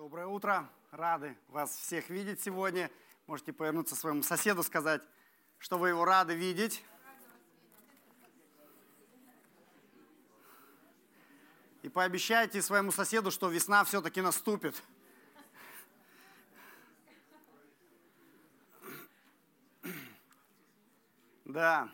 [0.00, 0.66] Доброе утро.
[0.92, 2.90] Рады вас всех видеть сегодня.
[3.26, 5.02] Можете повернуться своему соседу, сказать,
[5.58, 6.82] что вы его рады видеть.
[11.82, 14.82] И пообещайте своему соседу, что весна все-таки наступит.
[21.44, 21.90] Да.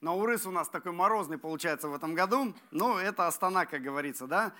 [0.00, 2.52] Наурыс у нас такой морозный получается в этом году.
[2.72, 4.52] Ну, это Астана, как говорится, да.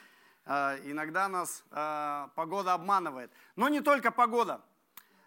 [0.46, 3.32] А, иногда нас а, погода обманывает.
[3.56, 4.60] Но не только погода.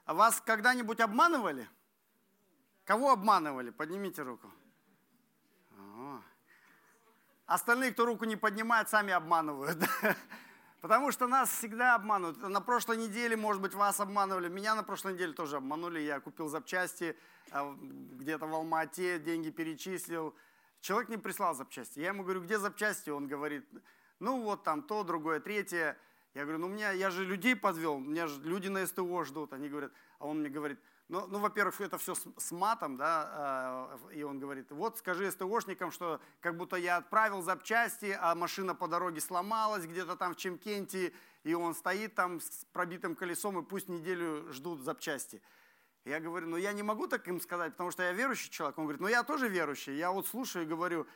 [0.06, 1.70] Вас когда-нибудь обманывали?
[2.86, 3.70] Кого обманывали?
[3.70, 4.50] Поднимите руку.
[5.78, 6.22] О.
[7.46, 9.78] Остальные, кто руку не поднимает, сами обманывают.
[10.82, 12.38] Потому что нас всегда обманывают.
[12.38, 14.48] На прошлой неделе, может быть, вас обманывали.
[14.48, 16.00] Меня на прошлой неделе тоже обманули.
[16.00, 17.18] Я купил запчасти
[17.52, 20.34] а, где-то в Алма-Ате, деньги перечислил.
[20.80, 22.00] Человек не прислал запчасти.
[22.00, 23.10] Я ему говорю, где запчасти?
[23.10, 23.68] Он говорит,
[24.20, 25.98] ну вот там то, другое, третье.
[26.34, 29.54] Я говорю, ну у меня, я же людей подвел, меня же люди на СТО ждут.
[29.54, 30.80] Они говорят, а он мне говорит,
[31.10, 35.32] ну, ну во-первых, это все с, с матом, да, э, и он говорит, вот скажи
[35.32, 40.38] СТОшникам, что как будто я отправил запчасти, а машина по дороге сломалась где-то там в
[40.38, 45.42] Чемкенте, и он стоит там с пробитым колесом, и пусть неделю ждут запчасти.
[46.06, 48.78] Я говорю, ну я не могу так им сказать, потому что я верующий человек.
[48.78, 49.96] Он говорит, ну я тоже верующий.
[49.98, 51.08] Я вот слушаю и говорю,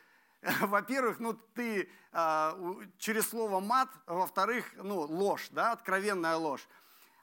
[0.60, 2.58] во-первых, ну ты а,
[2.98, 6.66] через слово мат, во-вторых, ну ложь, да, откровенная ложь.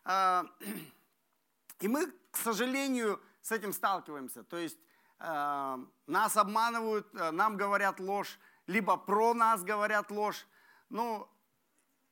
[0.03, 0.45] А,
[1.79, 4.43] и мы, к сожалению, с этим сталкиваемся.
[4.43, 4.77] То есть
[5.19, 10.47] а, нас обманывают, а, нам говорят ложь, либо про нас говорят ложь.
[10.89, 11.27] Ну,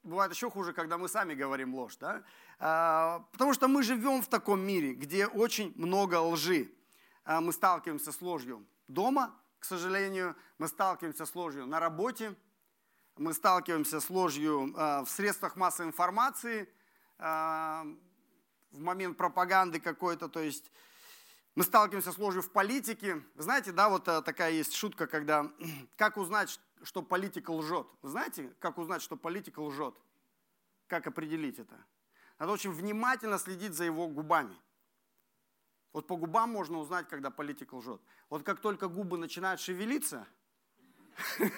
[0.03, 2.23] бывает еще хуже, когда мы сами говорим ложь, да?
[2.59, 6.71] А, потому что мы живем в таком мире, где очень много лжи.
[7.25, 12.35] А, мы сталкиваемся с ложью дома, к сожалению, мы сталкиваемся с ложью на работе,
[13.17, 16.69] мы сталкиваемся с ложью э, в средствах массовой информации,
[17.17, 17.23] э,
[18.71, 20.71] в момент пропаганды какой-то, то есть
[21.55, 23.21] мы сталкиваемся с ложью в политике.
[23.35, 25.51] Знаете, да, вот э, такая есть шутка, когда
[25.97, 27.87] как узнать, что политика лжет?
[28.01, 29.95] Знаете, как узнать, что политика лжет?
[30.87, 31.75] Как определить это?
[32.37, 34.55] Надо очень внимательно следить за его губами–
[35.93, 38.01] вот по губам можно узнать, когда политик лжет.
[38.29, 40.27] Вот как только губы начинают шевелиться,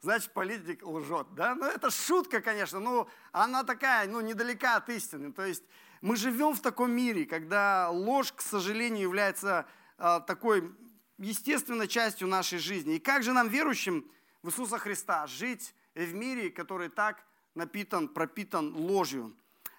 [0.00, 1.26] значит, политик лжет.
[1.34, 1.54] Да?
[1.54, 5.32] Ну, это шутка, конечно, но она такая, ну, недалека от истины.
[5.32, 5.64] То есть
[6.00, 9.66] мы живем в таком мире, когда ложь, к сожалению, является
[9.98, 10.74] э, такой
[11.18, 12.94] естественной частью нашей жизни.
[12.94, 14.10] И как же нам, верующим
[14.42, 17.22] в Иисуса Христа, жить в мире, который так
[17.54, 19.34] напитан, пропитан ложью?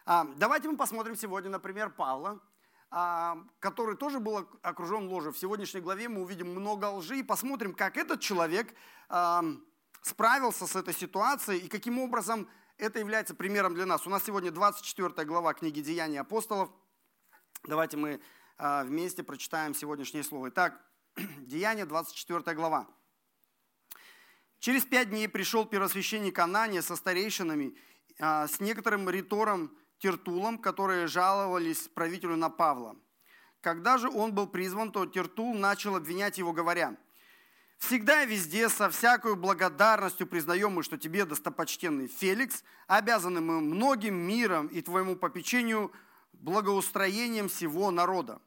[0.06, 2.40] А, давайте мы посмотрим сегодня, например, Павла, а,
[2.92, 5.32] который тоже был окружен ложью.
[5.32, 8.74] В сегодняшней главе мы увидим много лжи и посмотрим, как этот человек
[9.08, 9.46] а,
[10.02, 14.06] справился с этой ситуацией и каким образом это является примером для нас.
[14.06, 16.70] У нас сегодня 24 глава книги «Деяния апостолов».
[17.64, 18.20] Давайте мы
[18.58, 20.50] а, вместе прочитаем сегодняшнее слово.
[20.50, 20.78] Итак,
[21.16, 22.90] Деяния, 24 глава.
[24.60, 27.76] Через пять дней пришел первосвященник Анания со старейшинами,
[28.20, 32.96] с некоторым ритором Тертулом, которые жаловались правителю на Павла.
[33.62, 36.98] Когда же он был призван, то Тертул начал обвинять его, говоря,
[37.78, 44.16] «Всегда и везде со всякой благодарностью признаем мы, что тебе, достопочтенный Феликс, обязаны мы многим
[44.16, 45.92] миром и твоему попечению
[46.34, 48.42] благоустроением всего народа.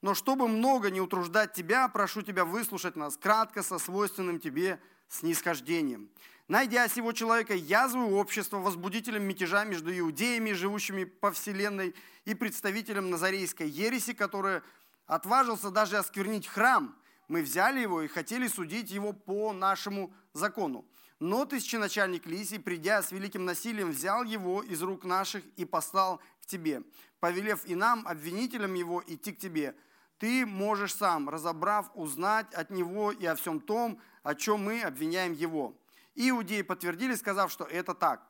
[0.00, 6.08] Но чтобы много не утруждать тебя, прошу тебя выслушать нас кратко со свойственным тебе снисхождением.
[6.46, 11.94] Найдя сего человека язву общества, возбудителем мятежа между иудеями, живущими по вселенной,
[12.26, 14.60] и представителем назарейской ереси, который
[15.06, 16.94] отважился даже осквернить храм,
[17.28, 20.86] мы взяли его и хотели судить его по нашему закону.
[21.18, 26.46] Но тысяченачальник Лисий, придя с великим насилием, взял его из рук наших и послал к
[26.46, 26.82] тебе,
[27.20, 29.74] повелев и нам, обвинителям его, идти к тебе.
[30.18, 35.32] Ты можешь сам, разобрав, узнать от него и о всем том, о чем мы обвиняем
[35.32, 35.74] его.
[36.14, 38.26] Иудеи подтвердили, сказав, что это так.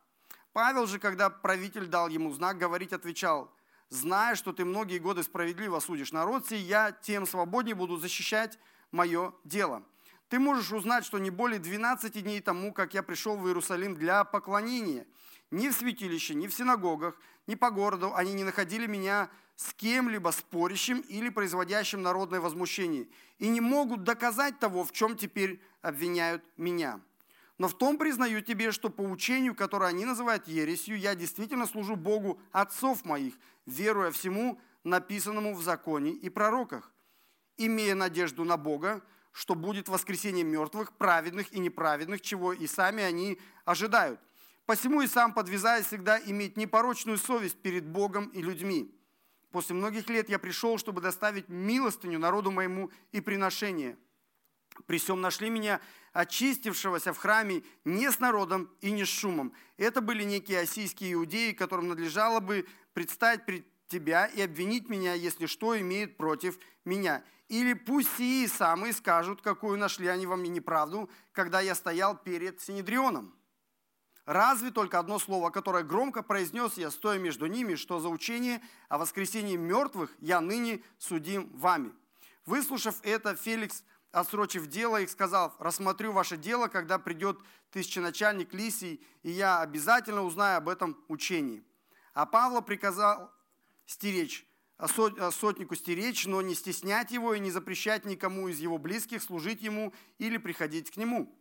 [0.53, 3.53] Павел же, когда правитель дал ему знак, говорить отвечал,
[3.88, 8.58] зная, что ты многие годы справедливо судишь народ сей, я тем свободнее буду защищать
[8.91, 9.82] мое дело.
[10.29, 14.25] Ты можешь узнать, что не более 12 дней тому, как я пришел в Иерусалим для
[14.25, 15.06] поклонения,
[15.50, 20.31] ни в святилище, ни в синагогах, ни по городу они не находили меня с кем-либо
[20.31, 23.08] спорящим или производящим народное возмущение,
[23.38, 27.00] и не могут доказать того, в чем теперь обвиняют меня.
[27.59, 31.95] Но в том признаю тебе, что по учению, которое они называют ересью, я действительно служу
[31.95, 33.35] Богу отцов моих,
[33.65, 36.93] веруя всему написанному в законе и пророках,
[37.56, 43.41] имея надежду на Бога, что будет воскресение мертвых, праведных и неправедных, чего и сами они
[43.65, 44.21] ожидают.
[44.67, 48.95] Посему и сам подвязаюсь всегда иметь непорочную совесть перед Богом и людьми.
[49.51, 53.97] После многих лет я пришел, чтобы доставить милостыню народу моему и приношение.
[54.87, 55.81] При всем нашли меня
[56.12, 59.53] очистившегося в храме не с народом и не с шумом.
[59.76, 65.47] Это были некие осийские иудеи, которым надлежало бы предстать пред тебя и обвинить меня, если
[65.47, 67.23] что имеют против меня.
[67.49, 72.61] Или пусть сии самые скажут, какую нашли они во мне неправду, когда я стоял перед
[72.61, 73.35] Синедрионом.
[74.25, 78.97] Разве только одно слово, которое громко произнес я, стоя между ними, что за учение о
[78.97, 81.93] воскресении мертвых я ныне судим вами.
[82.47, 87.38] Выслушав это, Феликс, отсрочив дело, их сказал, рассмотрю ваше дело, когда придет
[87.70, 91.64] тысяченачальник Лисий, и я обязательно узнаю об этом учении.
[92.14, 93.32] А Павла приказал
[93.87, 94.46] стеречь,
[95.32, 99.93] сотнику стеречь, но не стеснять его и не запрещать никому из его близких служить ему
[100.19, 101.37] или приходить к нему.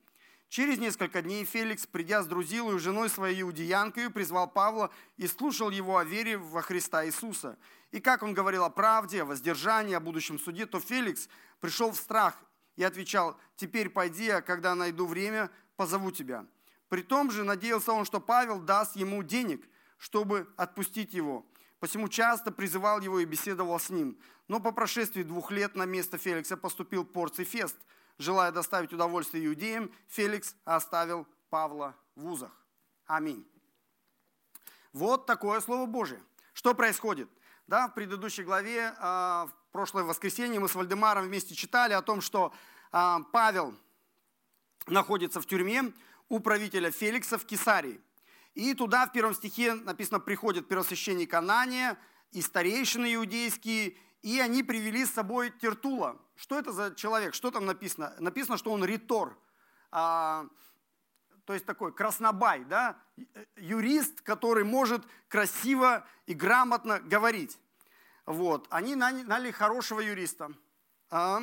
[0.49, 5.97] Через несколько дней Феликс, придя с Друзилой, женой своей иудеянкой, призвал Павла и слушал его
[5.97, 7.57] о вере во Христа Иисуса.
[7.91, 11.27] И как он говорил о правде, о воздержании, о будущем суде, то Феликс
[11.59, 12.35] пришел в страх
[12.75, 16.45] и отвечал, «Теперь пойди, а когда найду время, позову тебя».
[16.89, 19.67] При том же надеялся он, что Павел даст ему денег,
[19.97, 21.45] чтобы отпустить его.
[21.79, 24.17] Посему часто призывал его и беседовал с ним.
[24.47, 27.77] Но по прошествии двух лет на место Феликса поступил Порций Фест–
[28.17, 32.51] желая доставить удовольствие иудеям, Феликс оставил Павла в узах.
[33.05, 33.47] Аминь.
[34.91, 36.21] Вот такое Слово Божие.
[36.53, 37.29] Что происходит?
[37.67, 42.53] Да, в предыдущей главе, а, прошлое воскресенье мы с Вальдемаром вместе читали о том, что
[42.91, 43.75] а, Павел
[44.85, 45.91] находится в тюрьме
[46.29, 47.99] у правителя Феликса в Кесарии.
[48.53, 51.97] И туда в первом стихе написано, приходит первосвященник Анания
[52.31, 57.33] и старейшины иудейские, и они привели с собой Тертула, что это за человек?
[57.33, 58.13] Что там написано?
[58.19, 59.35] Написано, что он ритор,
[59.89, 60.45] а,
[61.45, 62.95] то есть такой краснобай, да?
[63.55, 67.57] юрист, который может красиво и грамотно говорить.
[68.25, 68.67] Вот.
[68.69, 70.51] Они наняли хорошего юриста,
[71.09, 71.41] а,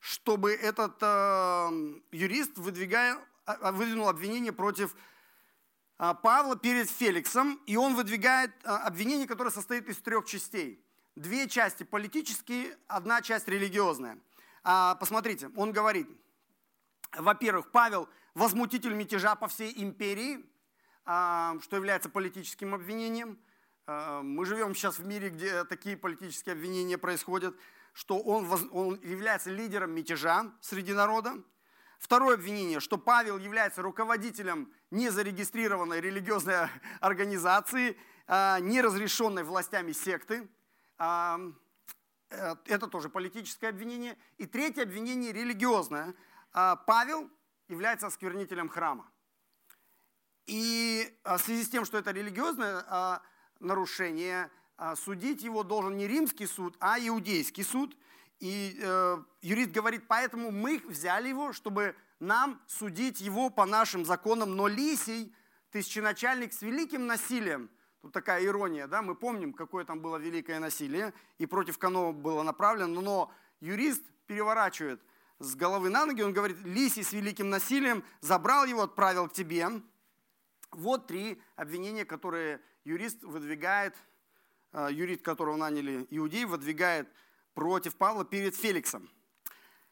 [0.00, 1.70] чтобы этот а,
[2.10, 4.94] юрист выдвигая, а, выдвинул обвинение против
[5.96, 10.84] Павла перед Феликсом, и он выдвигает обвинение, которое состоит из трех частей–
[11.16, 14.18] две части политические, одна часть религиозная.
[14.62, 16.06] Посмотрите, он говорит,
[17.16, 20.44] во-первых, Павел возмутитель мятежа по всей империи,
[21.04, 23.38] что является политическим обвинением.
[23.86, 27.54] А, мы живем сейчас в мире, где такие политические обвинения происходят,
[27.92, 31.34] что он, он является лидером мятежа среди народа.
[31.98, 36.68] Второе обвинение, что Павел является руководителем незарегистрированной религиозной
[37.00, 37.96] организации,
[38.28, 40.48] неразрешенной властями секты.
[42.30, 44.18] Э, это тоже политическое обвинение.
[44.38, 46.14] И третье обвинение религиозное.
[46.52, 47.30] А, Павел
[47.68, 49.10] является осквернителем храма.
[50.46, 53.22] И а, в связи с тем, что это религиозное а,
[53.60, 54.50] нарушение,
[54.96, 57.96] судить его должен не римский суд, а иудейский суд.
[58.38, 64.56] И э, юрист говорит, поэтому мы взяли его, чтобы нам судить его по нашим законам.
[64.56, 65.34] Но Лисий,
[65.70, 67.70] тысяченачальник с великим насилием,
[68.06, 72.44] Тут такая ирония, да, мы помним, какое там было великое насилие, и против кого было
[72.44, 75.02] направлено, но юрист переворачивает
[75.40, 79.66] с головы на ноги, он говорит, Лисий с великим насилием забрал его, отправил к тебе.
[80.70, 83.94] Вот три обвинения, которые юрист выдвигает,
[84.72, 87.08] э, юрист, которого наняли иудей, выдвигает
[87.54, 89.10] против Павла перед Феликсом.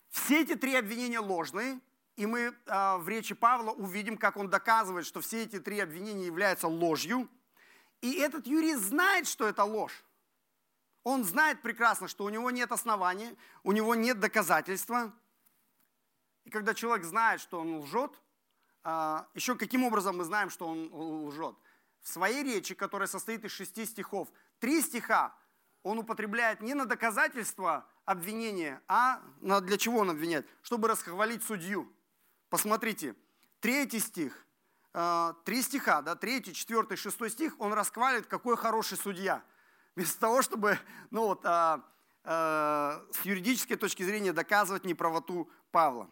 [0.09, 1.81] Все эти три обвинения ложные,
[2.17, 6.27] и мы э, в речи Павла увидим, как он доказывает, что все эти три обвинения
[6.27, 7.29] являются ложью–
[8.05, 10.05] и этот юрист знает, что это ложь.
[11.05, 15.11] Он знает прекрасно, что у него нет основания, у него нет доказательства.
[16.45, 18.13] И когда человек знает, что он лжет,
[18.83, 21.57] а, еще каким образом мы знаем, что он лжет?
[22.05, 24.29] В своей речи, которая состоит из шести стихов,
[24.61, 25.35] три стиха
[25.83, 30.47] он употребляет не на доказательство обвинения, а на, для чего он обвиняет?
[30.63, 31.91] Чтобы расхвалить судью.
[32.51, 33.17] Посмотрите,
[33.61, 34.47] третий стих.
[34.93, 39.43] Э, три стиха, да, третий, четвертый, шестой стих, он расхваливает, какой хороший судья.
[39.97, 40.79] Вместо того, чтобы
[41.11, 41.83] ну, вот, а,
[42.25, 46.11] а, с юридической точки зрения доказывать неправоту Павла.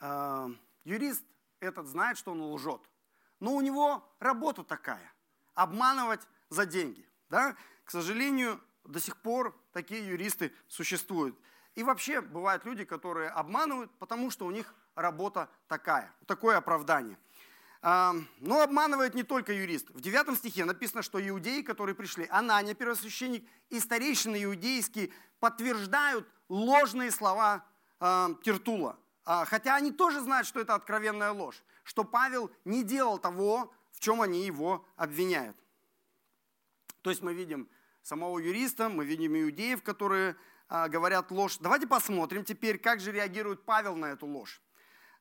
[0.00, 0.48] А,
[0.84, 1.24] юрист
[1.60, 2.80] этот знает, что он лжет.
[3.40, 5.12] Но у него работа такая–
[5.54, 7.08] обманывать за деньги.
[7.30, 7.56] Да?
[7.84, 11.38] К сожалению, до сих пор такие юристы существуют.
[11.74, 17.18] И вообще бывают люди, которые обманывают, потому что у них работа такая, такое оправдание.
[17.82, 19.90] Но обманывает не только юрист.
[19.90, 27.12] В 9 стихе написано, что иудеи, которые пришли, Анания, первосвященник, и старейшины иудейские подтверждают ложные
[27.12, 27.64] слова
[28.00, 28.98] Тертула.
[29.24, 31.62] А, хотя они тоже знают, что это откровенная ложь.
[31.88, 35.56] Что Павел не делал того, в чем они его обвиняют.
[37.00, 37.66] То есть мы видим
[38.02, 40.36] самого юриста, мы видим иудеев, которые
[40.68, 41.56] а, говорят ложь.
[41.56, 44.60] Давайте посмотрим теперь, как же реагирует Павел на эту ложь.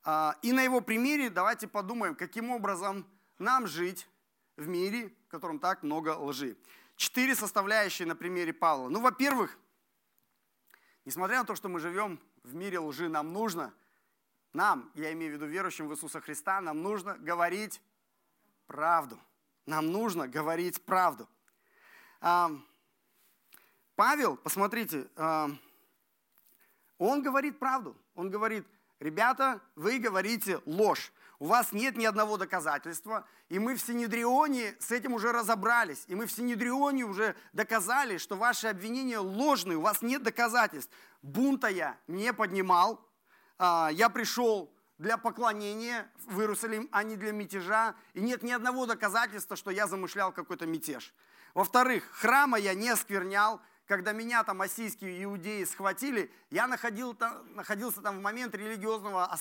[0.03, 3.07] А, и на его примере давайте подумаем, каким образом
[3.39, 4.05] нам жить
[4.57, 6.57] в мире, в котором так много лжи.
[6.97, 8.89] Четыре составляющие на примере Павла.
[8.89, 9.57] Ну, во-первых,
[11.05, 13.74] несмотря на то, что мы живем в мире лжи, нам нужно,
[14.58, 17.80] нам, я имею в виду верующим в Иисуса Христа, нам нужно говорить
[18.66, 19.20] правду.
[19.68, 21.30] Нам нужно говорить правду.
[23.96, 25.08] Павел, посмотрите,
[26.98, 27.96] он говорит правду.
[28.16, 28.66] Он говорит,
[29.00, 31.14] ребята, вы говорите ложь.
[31.38, 36.16] У вас нет ни одного доказательства, и мы в Синедрионе с этим уже разобрались, и
[36.16, 40.92] мы в Синедрионе уже доказали, что ваши обвинения ложные, у вас нет доказательств.
[41.22, 43.07] Бунта я не поднимал, а,
[43.60, 49.56] я пришел для поклонения в Иерусалим, а не для мятежа, и нет ни одного доказательства,
[49.56, 51.14] что я замышлял какой-то мятеж.
[51.54, 57.18] Во-вторых, храма я не осквернял, когда меня там ассийские иудеи схватили, я находил,
[57.56, 59.34] находился там в момент религиозного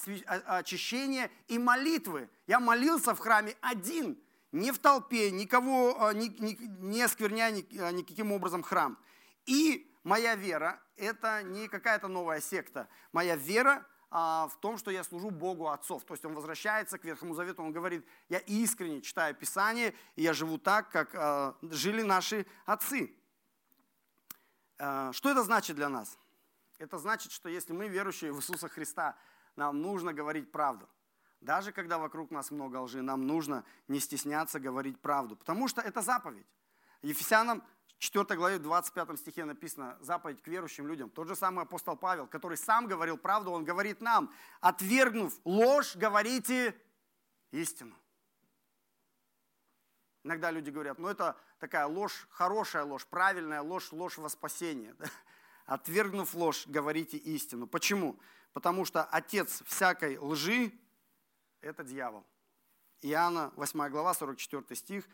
[0.46, 2.30] очищения и молитвы.
[2.46, 4.18] Я молился в храме один,
[4.52, 8.96] не в толпе, никого а, не, не, не оскверняя а, никаким образом храм.
[9.44, 12.88] И моя вера– это не какая-то новая секта.
[13.12, 16.04] Моя вера а, в том, что я служу Богу отцов.
[16.04, 20.32] То есть он возвращается к Ветхому Завету, он говорит, я искренне читаю Писание, и я
[20.32, 23.14] живу так, как жили наши отцы.
[24.78, 26.18] Э, что это значит для нас?
[26.78, 29.16] Это значит, что если мы верующие в Иисуса Христа,
[29.56, 30.88] нам нужно говорить правду.
[31.40, 36.02] Даже когда вокруг нас много лжи, нам нужно не стесняться говорить правду, потому что это
[36.02, 36.46] заповедь.
[37.02, 37.62] Ефесянам
[37.98, 41.08] 4 главе 25 стихе написано заповедь к верующим людям.
[41.08, 46.76] Тот же самый апостол Павел, который сам говорил правду, он говорит нам, отвергнув ложь, говорите
[47.52, 47.96] истину.
[50.24, 54.94] Иногда люди говорят, ну это такая ложь, хорошая ложь, правильная ложь, ложь во спасение.
[55.66, 57.66] Отвергнув ложь, говорите истину.
[57.66, 58.18] Почему?
[58.52, 60.72] Потому что отец всякой лжи–
[61.60, 62.24] это дьявол.
[63.02, 65.08] Иоанна 8 глава, 44 стих,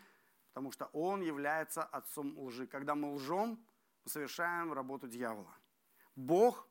[0.53, 2.67] потому что он является отцом лжи.
[2.67, 3.59] Когда мы лжем,
[4.03, 5.57] мы совершаем работу дьявола.
[6.15, 6.67] Бог,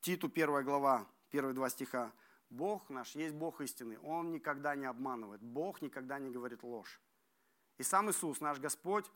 [0.00, 2.12] Титу 1 глава, первые два стиха,
[2.48, 3.98] Бог наш есть Бог истины.
[4.02, 5.42] Он никогда не обманывает.
[5.42, 7.00] Бог никогда не говорит ложь.
[7.76, 9.10] И сам Иисус, наш Господь,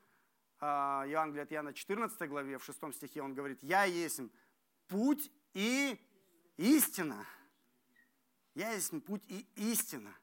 [0.60, 4.20] а, Евангелие от Иоанна 14 главе, в 6 стихе, он говорит, «Я есть
[4.86, 5.98] путь и
[6.58, 7.26] истина».
[8.54, 10.16] Я есть путь и истина.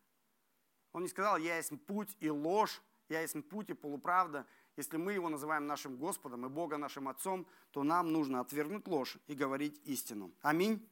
[0.93, 4.45] Он не сказал, я есть путь и ложь, я есть путь и полуправда.
[4.77, 9.17] Если мы его называем нашим Господом и Бога нашим Отцом, то нам нужно отвергнуть ложь
[9.27, 10.31] и говорить истину.
[10.41, 10.87] Аминь.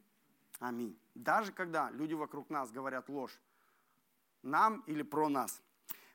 [0.60, 1.00] Аминь.
[1.16, 3.40] Даже когда люди вокруг нас говорят ложь,
[4.44, 5.62] нам или про нас.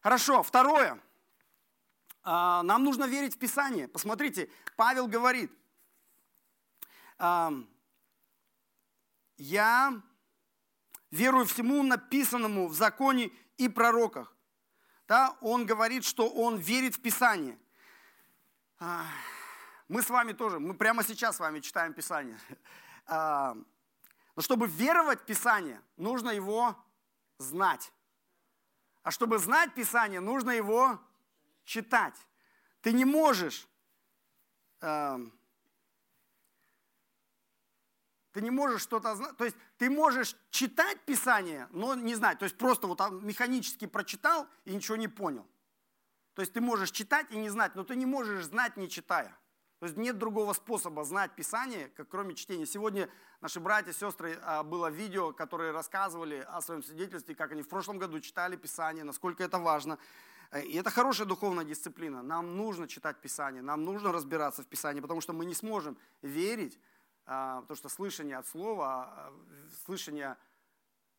[0.01, 1.01] Хорошо, второе–
[2.25, 3.87] а, нам нужно верить в Писание.
[3.87, 5.53] Посмотрите, Павел говорит,
[9.37, 10.03] я
[11.11, 14.34] верую всему написанному в законе и пророках.
[15.07, 17.59] Да, он говорит, что он верит в Писание.
[18.79, 19.05] А,
[19.89, 22.39] мы с вами тоже, мы прямо сейчас с вами читаем Писание.
[23.07, 23.55] А,
[24.35, 26.75] но чтобы веровать в Писание, нужно его
[27.39, 27.93] знать.
[29.03, 30.99] А чтобы знать Писание, нужно его
[31.65, 32.17] читать.
[32.81, 33.69] Ты не можешь,
[34.81, 35.19] э,
[38.35, 42.45] ты не можешь что-то знать, то есть ты можешь читать Писание, но не знать, то
[42.45, 45.47] есть просто вот механически прочитал и ничего не понял.
[46.35, 49.39] То есть ты можешь читать и не знать, но ты не можешь знать, не читая.
[49.79, 52.67] То есть нет другого способа знать Писание, как кроме чтения.
[52.67, 53.09] Сегодня
[53.41, 57.69] наши братья и сестры, а, было видео, которые рассказывали о своем свидетельстве, как они в
[57.69, 59.97] прошлом году читали Писание, насколько это важно.
[60.51, 62.23] Э, и это хорошая духовная дисциплина.
[62.23, 66.81] Нам нужно читать Писание, нам нужно разбираться в Писании, потому что мы не сможем верить,
[67.25, 69.33] потому что слышание от Слова, а,
[69.85, 70.37] слышание,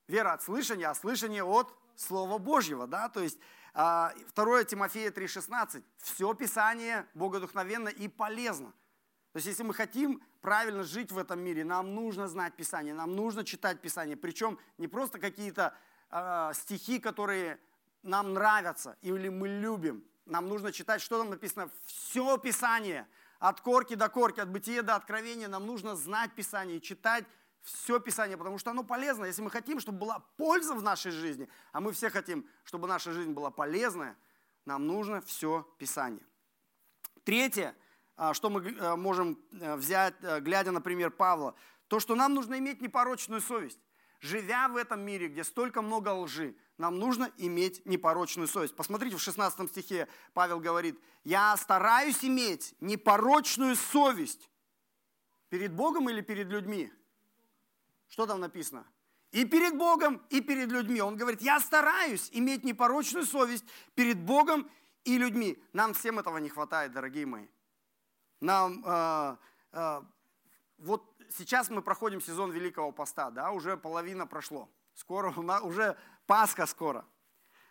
[0.08, 2.88] вера от слышания, а слышание от Слова Божьего.
[2.88, 3.10] Да?
[3.10, 3.40] То есть
[3.74, 5.84] 2 а, Тимофея 3,16.
[5.98, 8.72] Все Писание богодухновенно и полезно.
[9.32, 13.16] То есть если мы хотим правильно жить в этом мире, нам нужно знать Писание, нам
[13.16, 14.16] нужно читать Писание.
[14.16, 15.76] Причем не просто какие-то
[16.54, 17.60] стихи, которые
[18.06, 20.06] нам нравятся или мы любим.
[20.26, 21.70] Нам нужно читать, что там написано.
[21.86, 23.08] Все Писание,
[23.40, 25.48] от корки до корки, от бытия до откровения.
[25.48, 27.26] Нам нужно знать Писание читать
[27.66, 29.26] все Писание, потому что оно полезно.
[29.26, 33.12] Если мы хотим, чтобы была польза в нашей жизни, а мы все хотим, чтобы наша
[33.12, 34.16] жизнь была полезная,
[34.66, 36.26] нам нужно все Писание.
[37.24, 37.76] Третье,
[38.18, 41.56] а, что мы э, можем э, взять, э, глядя на пример Павла,
[41.88, 43.80] то, что нам нужно иметь непорочную совесть.
[44.22, 48.76] Живя в этом мире, где столько много лжи, нам нужно иметь непорочную совесть.
[48.76, 54.50] Посмотрите, в 16 стихе Павел говорит, я стараюсь иметь непорочную совесть
[55.50, 56.92] перед Богом или перед людьми?
[58.08, 58.86] Что там написано?
[59.32, 61.02] И перед Богом, и перед людьми.
[61.02, 64.70] Он говорит, я стараюсь иметь непорочную совесть перед Богом
[65.04, 65.62] и людьми.
[65.74, 67.48] Нам всем этого не хватает, дорогие мои.
[68.42, 69.38] Нам э,
[69.72, 70.02] э,
[70.78, 74.70] вот сейчас мы проходим сезон Великого Поста, да, уже половина прошло.
[74.94, 77.06] Скоро уже Пасха скоро.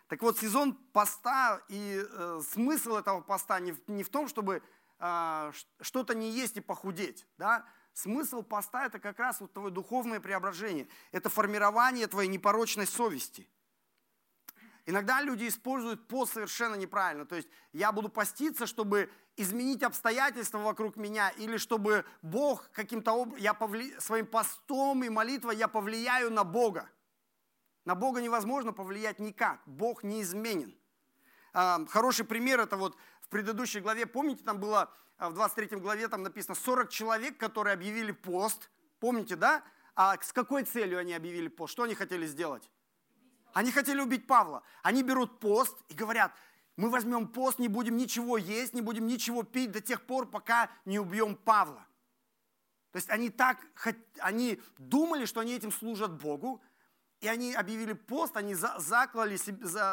[0.07, 4.61] Так вот, сезон поста и э, смысл этого поста не, не в том, чтобы
[4.99, 7.25] э, что-то не есть и похудеть.
[7.37, 7.65] Да?
[7.93, 10.87] Смысл поста– это как раз вот твое духовное преображение.
[11.11, 13.49] Это формирование твоей непорочной совести.
[14.85, 17.25] Иногда люди используют пост совершенно неправильно.
[17.25, 23.43] То есть я буду поститься, чтобы изменить обстоятельства вокруг меня, или чтобы Бог каким-то образом,
[23.43, 23.99] я повли...
[23.99, 26.89] своим постом и молитвой я повлияю на Бога.
[27.83, 29.61] На Бога невозможно повлиять никак.
[29.65, 30.75] Бог неизменен.
[31.53, 36.07] А, хороший пример это вот в предыдущей главе, помните, там было а, в 23 главе,
[36.07, 38.69] там написано 40 человек, которые объявили пост.
[38.99, 39.63] Помните, да?
[39.95, 41.73] А с какой целью они объявили пост?
[41.73, 42.69] Что они хотели сделать?
[43.53, 44.63] Они хотели убить Павла.
[44.83, 46.33] Они берут пост и говорят,
[46.77, 50.69] мы возьмем пост, не будем ничего есть, не будем ничего пить до тех пор, пока
[50.83, 51.85] не убьем Павла.
[52.91, 53.57] То есть они так,
[54.19, 56.61] они думали, что они этим служат Богу,
[57.21, 59.37] и они объявили пост, они заклали,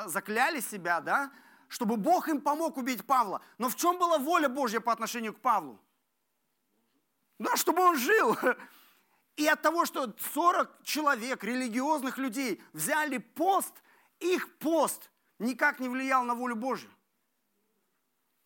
[0.09, 1.33] закляли себя, да,
[1.69, 3.41] чтобы Бог им помог убить Павла.
[3.59, 5.81] Но в чем была воля Божья по отношению к Павлу?
[7.39, 8.37] Да, чтобы он жил.
[9.37, 13.73] И от того, что 40 человек, религиозных людей, взяли пост,
[14.21, 15.11] их пост
[15.43, 16.91] никак не влиял на волю Божью.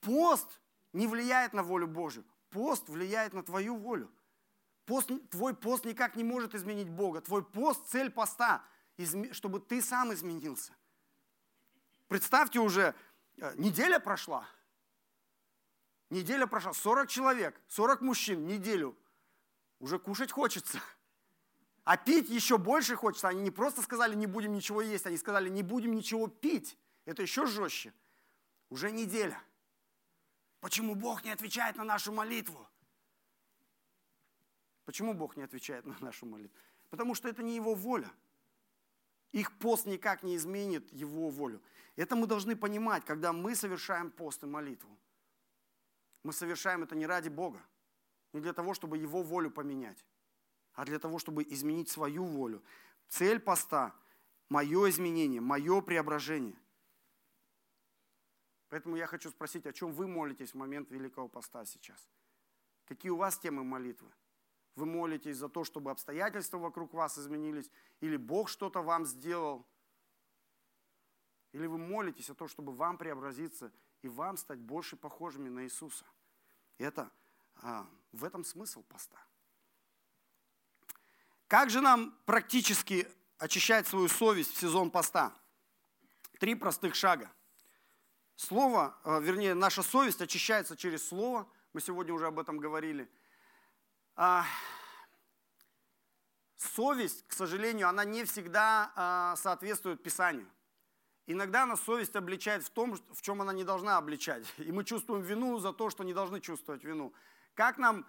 [0.01, 0.61] Пост
[0.93, 2.25] не влияет на волю Божью.
[2.51, 4.11] Пост влияет на твою волю.
[4.85, 7.21] Пост, твой пост никак не может изменить Бога.
[7.21, 8.65] Твой пост– цель поста,
[9.33, 10.73] чтобы ты сам изменился.
[12.09, 12.95] Представьте уже,
[13.37, 14.49] э, неделя прошла.
[16.09, 18.97] Неделя прошла, 40 человек, 40 мужчин, неделю.
[19.81, 20.81] Уже кушать хочется.
[21.83, 23.29] А пить еще больше хочется.
[23.29, 26.79] Они не просто сказали, не будем ничего есть, они сказали, не будем ничего пить.
[27.07, 27.95] Это еще жестче.
[28.69, 29.41] Уже неделя.
[30.61, 32.69] Почему Бог не отвечает на нашу молитву?
[34.85, 36.59] Почему Бог не отвечает на нашу молитву?
[36.91, 38.11] Потому что это не Его воля.
[39.31, 41.63] Их пост никак не изменит Его волю.
[41.95, 44.97] Это мы должны понимать, когда мы совершаем пост и молитву.
[46.23, 47.63] Мы совершаем это не ради Бога,
[48.33, 50.05] не для того, чтобы Его волю поменять,
[50.75, 52.63] а для того, чтобы изменить свою волю.
[53.09, 53.95] Цель поста–
[54.49, 56.57] мое изменение, мое преображение.
[58.69, 62.09] Поэтому я хочу спросить, о чем вы молитесь в момент Великого Поста сейчас?
[62.87, 64.11] Какие у вас темы молитвы?
[64.75, 69.67] Вы молитесь за то, чтобы обстоятельства вокруг вас изменились, или Бог что-то вам сделал,
[71.53, 76.05] или вы молитесь о том, чтобы вам преобразиться и вам стать больше похожими на Иисуса.
[76.77, 77.11] Это,
[77.63, 79.19] а, в этом смысл поста.
[81.47, 85.35] Как же нам практически очищать свою совесть в сезон поста?
[86.39, 87.33] Три простых шага.
[88.37, 91.49] Слово, а, вернее, наша совесть очищается через Слово.
[91.73, 93.11] Мы сегодня уже об этом говорили–
[94.19, 94.47] а,
[96.57, 100.49] совесть, к сожалению, она не всегда а, соответствует Писанию.
[101.27, 104.47] Иногда она совесть обличает в том, в чем она не должна обличать.
[104.57, 107.13] И мы чувствуем вину за то, что не должны чувствовать вину.
[107.55, 108.07] Как нам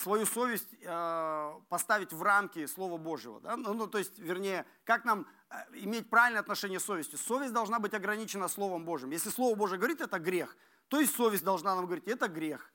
[0.00, 3.40] свою совесть э, поставить в рамки Слова Божьего?
[3.40, 3.56] Да?
[3.56, 7.18] Ну, ну, то есть, вернее, как нам э, иметь правильное отношение с совестью?
[7.18, 9.10] Совесть должна быть ограничена Словом Божьим.
[9.10, 10.56] Если Слово Божье говорит, это грех,
[10.88, 12.72] то и совесть должна нам говорить, это грех.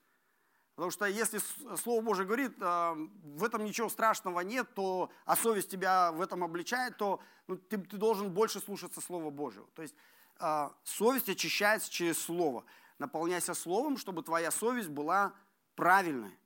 [0.76, 1.40] Потому что если
[1.76, 6.44] Слово Божие говорит, а, в этом ничего страшного нет, то, а совесть тебя в этом
[6.44, 9.66] обличает, то ну, ты, ты должен больше слушаться Слова Божьего.
[9.74, 9.94] То есть
[10.38, 12.64] а, совесть очищается через Слово.
[12.98, 15.32] Наполняйся Словом, чтобы твоя совесть была
[15.76, 16.38] правильной.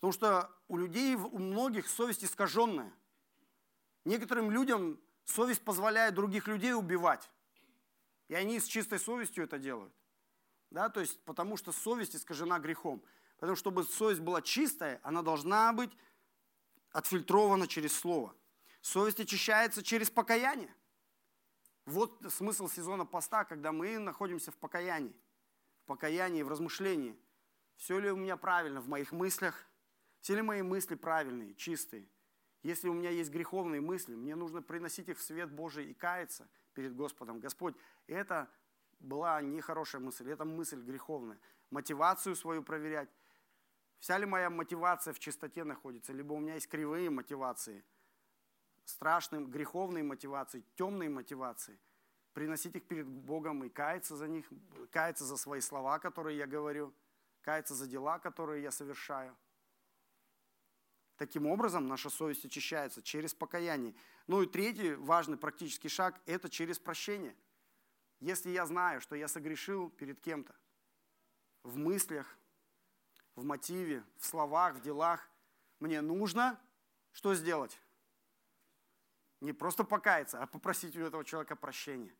[0.00, 2.92] Потому что у людей, у многих совесть искаженная.
[4.04, 7.30] Некоторым людям совесть позволяет других людей убивать.
[8.28, 9.92] И они с чистой совестью это делают.
[10.70, 13.02] Да, то есть, потому что совесть искажена грехом.
[13.38, 15.90] Потому что чтобы совесть была чистая, она должна быть
[16.92, 18.34] отфильтрована через Слово.
[18.80, 20.72] Совесть очищается через покаяние.
[21.86, 25.18] Вот смысл сезона поста, когда мы находимся в покаянии.
[25.82, 27.18] В покаянии, в размышлении.
[27.76, 29.67] Все ли у меня правильно в моих мыслях?
[30.20, 32.08] Все ли мои мысли правильные, чистые?
[32.62, 36.48] Если у меня есть греховные мысли, мне нужно приносить их в свет Божий и каяться
[36.74, 37.38] перед Господом.
[37.38, 37.76] Господь,
[38.06, 38.50] это
[38.98, 41.38] была нехорошая мысль, это мысль греховная.
[41.70, 43.08] Мотивацию свою проверять.
[44.00, 47.84] Вся ли моя мотивация в чистоте находится, либо у меня есть кривые мотивации,
[48.84, 51.78] страшные, греховные мотивации, темные мотивации.
[52.38, 54.46] приносить их перед Богом и каяться за них,
[54.92, 56.94] каяться за свои слова, которые я говорю,
[57.40, 59.36] каяться за дела, которые я совершаю.
[61.18, 63.92] Таким образом, наша совесть очищается через покаяние.
[64.28, 67.34] Ну и третий важный практический шаг– это через прощение.
[68.20, 70.54] Если я знаю, что я согрешил перед кем-то,
[71.64, 72.38] в мыслях,
[73.34, 75.28] в мотиве, в словах, в делах,
[75.80, 76.58] мне нужно
[77.10, 77.76] что сделать?
[79.40, 82.14] Не просто покаяться, а попросить у этого человека прощения.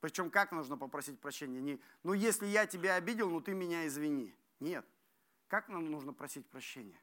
[0.00, 1.62] Причем как нужно попросить прощения?
[1.62, 4.34] Не, ну если я тебя обидел, ну ты меня извини.
[4.60, 4.86] Нет.
[5.48, 7.00] Как нам нужно просить прощения?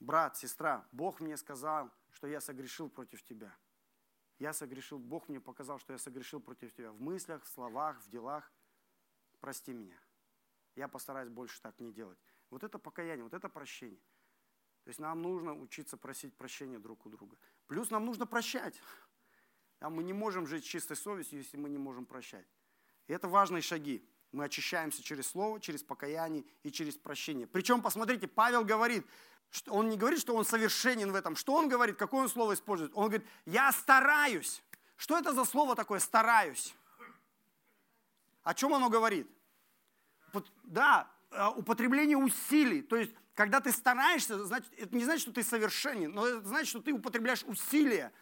[0.00, 3.56] Брат, сестра, Бог мне сказал, что я согрешил против тебя.
[4.38, 8.08] Я согрешил, Бог мне показал, что я согрешил против тебя в мыслях, в словах, в
[8.08, 8.52] делах.
[9.40, 9.98] Прости меня.
[10.76, 12.18] Я постараюсь больше так не делать.
[12.50, 14.00] Вот это покаяние, вот это прощение.
[14.84, 17.36] То есть нам нужно учиться просить прощения друг у друга.
[17.66, 18.80] Плюс нам нужно прощать.
[19.80, 22.46] А мы не можем жить чистой совестью, если мы не можем прощать.
[23.06, 24.08] И это важные шаги.
[24.32, 27.46] Мы очищаемся через слово, через покаяние и через прощение.
[27.46, 29.06] Причем, посмотрите, Павел говорит,
[29.50, 31.36] что он не говорит, что он совершенен в этом.
[31.36, 32.92] Что он говорит, какое он слово использует?
[32.94, 34.62] Он говорит, я стараюсь.
[34.96, 36.74] Что это за слово такое «стараюсь»?
[38.42, 39.30] О чем оно говорит?
[40.64, 42.82] Да, э, употребление усилий.
[42.82, 46.68] То есть, когда ты стараешься, значит, это не значит, что ты совершенен, но это значит,
[46.68, 48.12] что ты употребляешь усилия.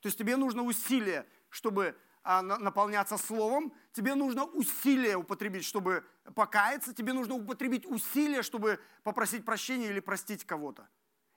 [0.00, 7.12] То есть тебе нужно усилие, чтобы наполняться словом, тебе нужно усилие употребить, чтобы покаяться, тебе
[7.12, 10.88] нужно употребить усилие, чтобы попросить прощения или простить кого-то.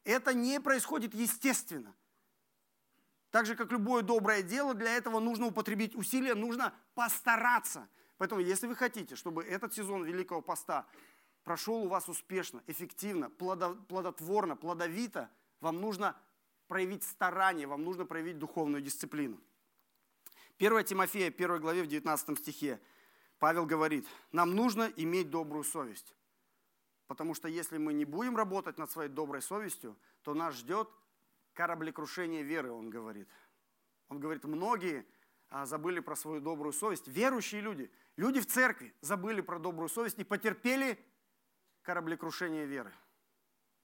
[0.06, 1.94] Это не происходит естественно.
[3.32, 7.90] Так же, как любое доброе дело, для этого нужно употребить усилия, нужно постараться.
[8.18, 10.86] Поэтому, если вы хотите, чтобы этот сезон Великого Поста
[11.44, 16.16] прошел у вас успешно, эффективно, плодотворно, плодовито, вам нужно
[16.68, 19.42] проявить старание, вам нужно проявить духовную дисциплину.
[20.60, 22.82] 1 Тимофея, 1 главе, в 19 стихе,
[23.40, 26.16] Павел говорит, нам нужно иметь добрую совесть.
[27.06, 30.90] Потому что если мы не будем работать над своей доброй совестью, то нас ждет
[31.54, 33.30] кораблекрушение веры, он говорит.
[34.10, 35.06] Он говорит, многие
[35.50, 37.08] а, забыли про свою добрую совесть.
[37.08, 41.00] Верующие люди, люди в церкви забыли про добрую совесть и потерпели
[41.84, 42.92] кораблекрушение веры.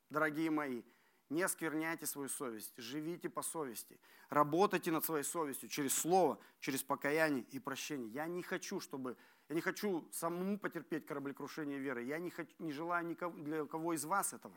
[0.09, 0.83] Дорогие мои,
[1.29, 7.43] не оскверняйте свою совесть, живите по совести, работайте над своей совестью через слово, через покаяние
[7.51, 8.09] и прощение.
[8.09, 9.17] Я не хочу, чтобы,
[9.49, 12.03] я не хочу самому потерпеть кораблекрушение веры.
[12.03, 14.55] Я не, хочу, не желаю никого, для кого из вас этого.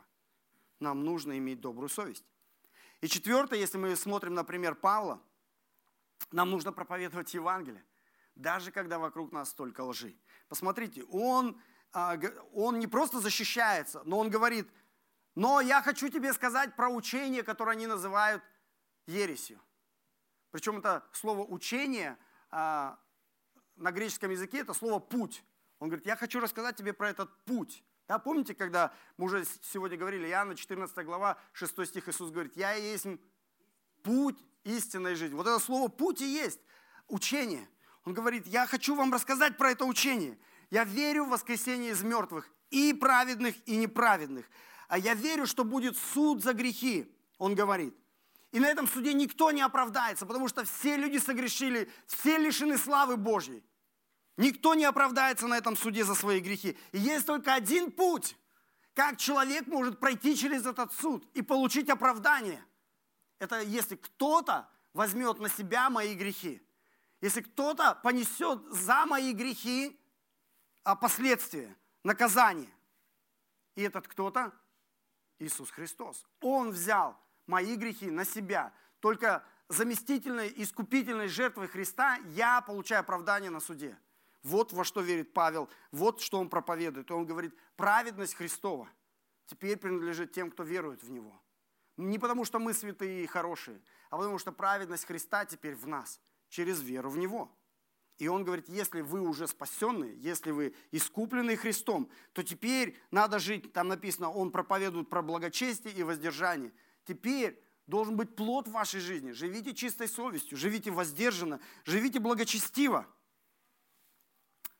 [0.79, 2.25] Нам нужно иметь добрую совесть.
[3.01, 5.21] И четвертое, если мы смотрим, например, Павла,
[6.31, 7.83] нам нужно проповедовать Евангелие,
[8.35, 10.15] даже когда вокруг нас столько лжи.
[10.47, 11.59] Посмотрите, он,
[11.93, 12.19] а,
[12.53, 14.69] он не просто защищается, но он говорит–
[15.37, 18.41] но я хочу тебе сказать про учение, которое они называют
[19.05, 19.61] ересью.
[20.49, 22.17] Причем это слово учение
[22.49, 22.97] а,
[23.75, 25.43] на греческом языке это слово путь.
[25.77, 27.83] Он говорит, я хочу рассказать тебе про этот путь.
[28.07, 32.71] Да, помните, когда мы уже сегодня говорили, Иоанна 14 глава, 6 стих Иисус говорит, я
[32.71, 33.05] есть
[34.01, 35.35] путь истинной жизни.
[35.35, 36.61] Вот это слово путь и есть
[37.09, 37.69] учение.
[38.05, 40.39] Он говорит, я хочу вам рассказать про это учение.
[40.71, 44.49] Я верю в воскресение из мертвых и праведных, и неправедных
[44.87, 47.95] а я верю, что будет суд за грехи, он говорит.
[48.51, 53.17] И на этом суде никто не оправдается, потому что все люди согрешили, все лишены славы
[53.17, 53.63] Божьей.
[54.37, 56.77] Никто не оправдается на этом суде за свои грехи.
[56.91, 58.37] И есть только один путь,
[58.93, 62.63] как человек может пройти через этот суд и получить оправдание.
[63.39, 66.61] Это если кто-то возьмет на себя мои грехи.
[67.21, 69.99] Если кто-то понесет за мои грехи
[70.87, 72.73] а последствия, наказание.
[73.75, 74.53] И этот кто-то
[75.39, 76.25] Иисус Христос.
[76.41, 78.73] Он взял мои грехи на себя.
[78.99, 83.97] Только заместительной, искупительной жертвой Христа я получаю оправдание на суде.
[84.43, 87.11] Вот во что верит Павел, вот что он проповедует.
[87.11, 88.87] Он говорит, праведность Христова
[89.45, 91.41] теперь принадлежит тем, кто верует в Него.
[91.97, 96.21] Не потому, что мы святые и хорошие, а потому, что праведность Христа теперь в нас,
[96.49, 97.51] через веру в Него.
[98.17, 103.71] И он говорит, если вы уже спасенные, если вы искуплены Христом, то теперь надо жить,
[103.73, 106.73] там написано, он проповедует про благочестие и воздержание.
[107.05, 109.31] Теперь должен быть плод в вашей жизни.
[109.31, 113.05] Живите чистой совестью, живите воздержанно, живите благочестиво.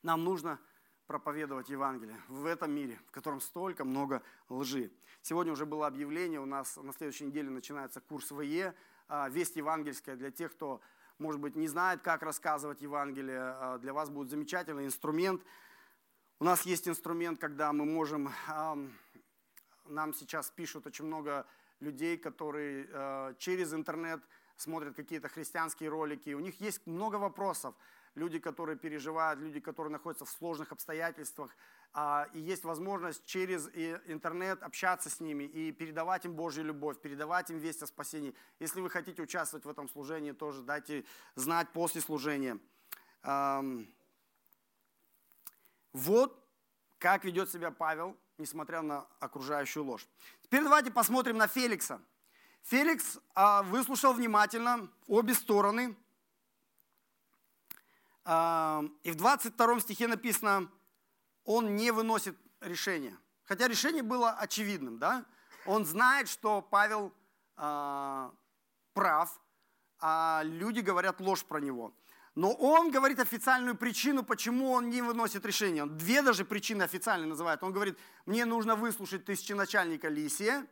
[0.02, 0.60] Нам нужно
[1.06, 4.92] проповедовать Евангелие в этом мире, в котором столько много лжи.
[5.22, 8.74] Сегодня уже было объявление, у нас на следующей неделе начинается курс ВЕ,
[9.08, 10.82] а, весть евангельская для тех, кто
[11.18, 15.42] может быть, не знает, как рассказывать Евангелие, а для вас будет замечательный инструмент.
[16.38, 18.30] У нас есть инструмент, когда мы можем,
[19.84, 21.46] нам сейчас пишут очень много
[21.80, 24.20] людей, которые а, через интернет
[24.56, 27.74] смотрят какие-то христианские ролики, у них есть много вопросов.
[28.14, 31.54] Люди, которые переживают, люди, которые находятся в сложных обстоятельствах,
[32.32, 33.66] и есть возможность через
[34.06, 38.34] интернет общаться с ними и передавать им Божью любовь, передавать им весть о спасении.
[38.60, 42.58] Если вы хотите участвовать в этом служении, тоже дайте знать после служения.
[45.92, 46.48] Вот
[46.98, 50.06] как ведет себя Павел, несмотря на окружающую ложь.
[50.42, 52.00] Теперь давайте посмотрим на Феликса.
[52.64, 55.96] Феликс а, выслушал внимательно обе стороны.
[58.24, 60.70] А, и в 22 стихе написано,
[61.48, 63.16] он не выносит решения.
[63.44, 64.98] Хотя решение было очевидным.
[64.98, 65.24] Да?
[65.64, 67.14] Он знает, что Павел
[67.56, 68.30] а,
[68.92, 69.40] прав,
[69.98, 71.94] а люди говорят ложь про него.
[72.34, 75.84] Но он говорит официальную причину, почему он не выносит решение.
[75.84, 77.62] Он две даже причины официальные называет.
[77.62, 80.66] Он говорит, мне нужно выслушать тысяченачальника Лисия,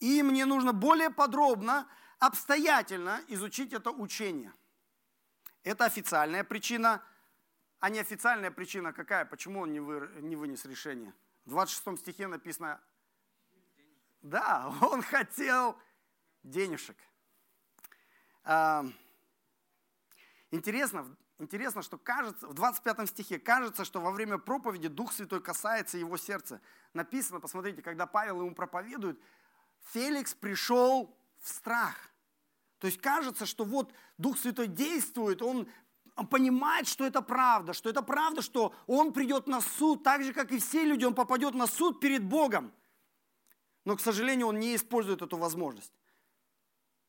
[0.00, 1.86] и мне нужно более подробно,
[2.18, 4.54] обстоятельно изучить это учение.
[5.62, 7.02] Это официальная причина,
[7.80, 9.24] а неофициальная причина какая?
[9.24, 11.12] Почему он не, вы, не вынес решение?
[11.44, 12.80] В 26 стихе написано,
[14.22, 15.78] да, он хотел
[16.42, 16.96] денежек.
[20.50, 25.98] Интересно, интересно, что кажется, в 25 стихе кажется, что во время проповеди Дух Святой касается
[25.98, 26.60] его сердца.
[26.94, 29.20] Написано, посмотрите, когда Павел ему проповедует,
[29.92, 31.94] Феликс пришел в страх.
[32.78, 35.68] То есть кажется, что вот Дух Святой действует, он
[36.24, 40.50] понимает, что это правда, что это правда, что он придет на суд, так же, как
[40.50, 42.72] и все люди, он попадет на суд перед Богом.
[43.84, 45.92] Но, к сожалению, он не использует эту возможность.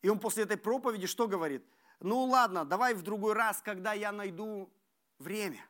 [0.01, 1.65] И он после этой проповеди что говорит?
[1.99, 4.69] Ну ладно, давай в другой раз, когда я найду
[5.17, 5.65] время.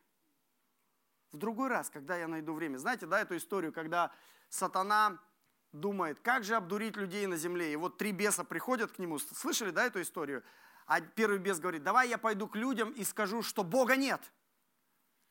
[1.31, 2.77] В другой раз, когда я найду время.
[2.77, 4.11] Знаете, да, эту историю, когда
[4.49, 5.19] сатана
[5.79, 7.71] думает, как же обдурить людей на земле.
[7.71, 9.19] И вот три беса приходят к нему.
[9.19, 10.43] Слышали, да, эту историю?
[10.85, 14.21] А первый бес говорит, давай я пойду к людям и скажу, что Бога нет.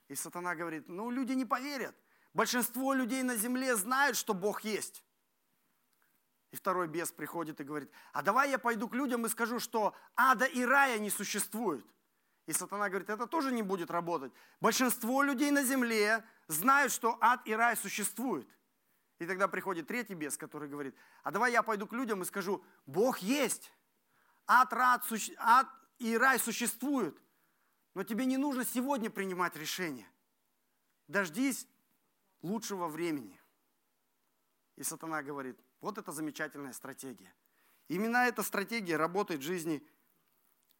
[0.08, 1.94] И сатана говорит, ну люди не поверят.
[2.34, 5.02] Большинство людей на земле знают, что Бог есть.
[6.52, 9.94] И второй бес приходит и говорит, а давай я пойду к людям и скажу, что
[10.14, 11.84] ада и рая не существует.
[12.46, 14.32] И сатана говорит, это тоже не будет работать.
[14.60, 18.48] Большинство людей на земле знают, что ад и рай существуют.
[19.18, 22.62] И тогда приходит третий бес, который говорит, а давай я пойду к людям и скажу,
[22.84, 23.72] Бог есть,
[24.46, 25.04] ад, рад,
[25.38, 27.20] ад и рай существуют,
[27.94, 30.06] но тебе не нужно сегодня принимать решение.
[31.08, 31.66] Дождись
[32.42, 33.40] лучшего времени.
[34.76, 37.32] И сатана говорит, вот это замечательная стратегия.
[37.88, 39.86] Именно эта стратегия работает в жизни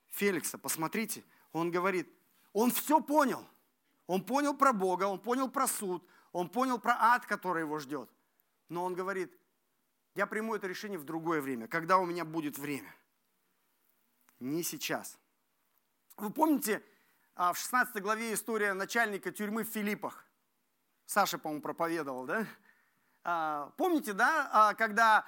[0.09, 0.59] Феликса.
[0.59, 2.13] Посмотрите, он говорит,
[2.53, 3.47] он все понял.
[4.07, 8.09] Он понял про Бога, он понял про суд, он понял про ад, который его ждет.
[8.69, 9.33] Но он говорит,
[10.15, 12.95] я приму это решение в другое время, когда у меня будет время.
[14.41, 15.19] Не сейчас.
[16.17, 16.83] Вы помните,
[17.35, 20.25] а, в 16 главе история начальника тюрьмы в Филиппах?
[21.05, 22.47] Саша, по-моему, проповедовал, да?
[23.25, 25.27] А, помните, да, а, когда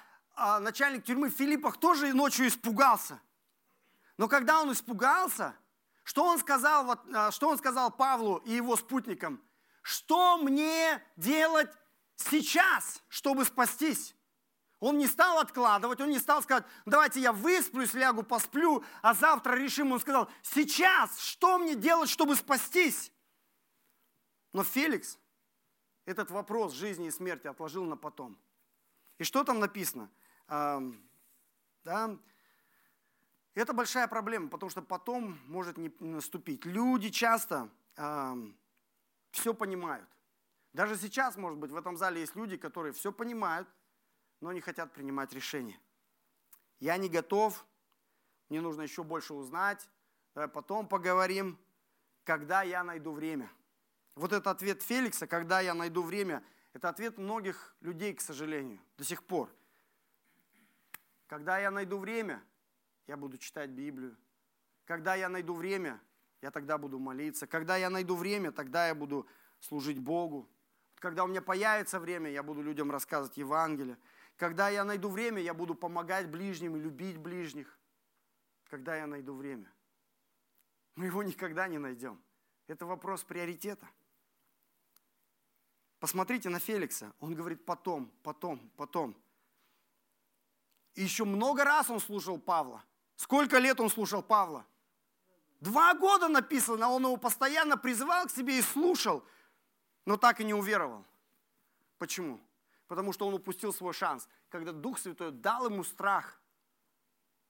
[0.60, 3.20] начальник тюрьмы в Филиппах тоже ночью испугался.
[4.16, 5.54] Но когда он испугался,
[6.04, 6.98] что он сказал,
[7.32, 9.42] что он сказал Павлу и его спутникам?
[9.82, 11.70] Что мне делать
[12.18, 14.14] сейчас, чтобы спастись.
[14.80, 19.56] Он не стал откладывать, он не стал сказать, давайте я высплюсь, лягу, посплю, а завтра
[19.56, 19.90] решим.
[19.90, 23.12] Он сказал, сейчас, что мне делать, чтобы спастись?
[24.52, 25.18] Но Феликс
[26.04, 28.38] этот вопрос жизни и смерти отложил на потом.
[29.18, 30.10] И что там написано?
[30.46, 30.80] А,
[31.82, 32.16] да,
[33.54, 36.64] это большая проблема, потому что потом может не наступить.
[36.64, 38.36] Люди часто а,
[39.32, 40.08] все понимают.
[40.72, 43.68] Даже сейчас, может быть, в этом зале есть люди, которые все понимают,
[44.40, 45.80] но не хотят принимать решения.
[46.80, 47.66] Я не готов,
[48.48, 49.88] мне нужно еще больше узнать,
[50.34, 51.58] давай потом поговорим,
[52.24, 53.50] когда я найду время.
[54.14, 59.04] Вот этот ответ Феликса, когда я найду время, это ответ многих людей, к сожалению, до
[59.04, 59.50] сих пор.
[61.26, 62.42] Когда я найду время,
[63.06, 64.16] я буду читать Библию.
[64.84, 66.00] Когда я найду время,
[66.40, 67.46] я тогда буду молиться.
[67.46, 69.26] Когда я найду время, тогда я буду
[69.60, 70.48] служить Богу.
[70.98, 73.98] Когда у меня появится время, я буду людям рассказывать Евангелие.
[74.36, 77.78] Когда я найду время, я буду помогать ближним и любить ближних.
[78.64, 79.72] Когда я найду время.
[80.96, 82.20] Мы его никогда не найдем.
[82.66, 83.88] Это вопрос приоритета.
[86.00, 87.12] Посмотрите на Феликса.
[87.20, 89.16] Он говорит потом, потом, потом.
[90.94, 92.84] И еще много раз он слушал Павла.
[93.16, 94.66] Сколько лет он слушал Павла?
[95.60, 99.24] Два года написано, он его постоянно призывал к себе и слушал
[100.08, 101.04] но так и не уверовал.
[101.98, 102.40] Почему?
[102.86, 104.26] Потому что он упустил свой шанс.
[104.48, 106.40] Когда Дух Святой дал ему страх,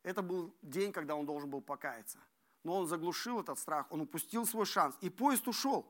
[0.03, 2.18] это был день, когда он должен был покаяться.
[2.64, 5.87] Но он заглушил этот страх, он упустил свой шанс, и поезд ушел.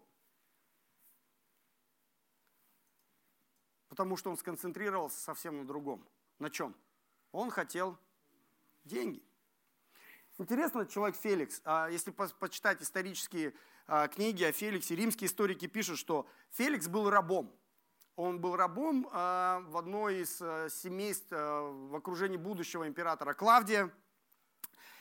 [3.88, 6.06] Потому что он сконцентрировался совсем на другом.
[6.38, 6.74] На чем?
[7.32, 7.96] Он хотел
[8.84, 9.26] деньги.
[10.40, 13.54] Интересно, человек Феликс, а если почитать исторические
[13.88, 17.52] а, книги о Феликсе, римские историки пишут, что Феликс был рабом.
[18.14, 20.36] Он был рабом а, в одной из
[20.72, 23.92] семейств в окружении будущего императора Клавдия.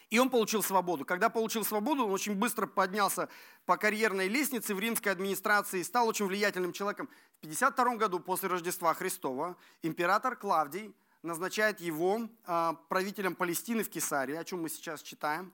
[0.10, 1.06] И он получил свободу.
[1.06, 3.30] Когда получил свободу, он очень быстро поднялся
[3.68, 7.10] по карьерной лестнице в римской администрации и стал очень влиятельным человеком.
[7.38, 14.36] В 52 году после Рождества Христова император Клавдий назначает его а, правителем Палестины в Кесарии,
[14.36, 15.54] о чем мы сейчас читаем.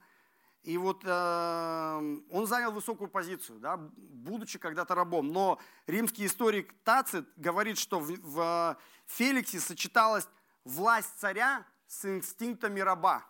[0.64, 5.34] И вот э, он занял высокую позицию, да, будучи когда-то рабом.
[5.34, 10.26] Но римский историк Тацит говорит, что в, в Феликсе сочеталась
[10.64, 13.26] власть царя с инстинктами раба.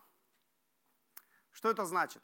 [1.51, 2.21] Что это значит?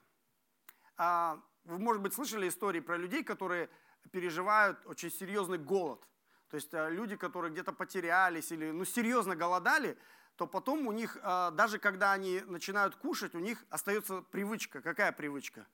[0.95, 3.69] А, вы, может быть, слышали истории про людей, которые
[4.11, 6.07] переживают очень серьезный голод.
[6.49, 9.97] То есть э, люди, которые где-то потерялись или ну, серьезно голодали,
[10.35, 14.81] то потом у них, а, даже когда они начинают кушать, у них остается привычка.
[14.81, 15.67] Какая привычка?